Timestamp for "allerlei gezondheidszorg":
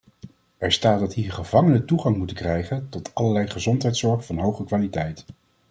3.15-4.25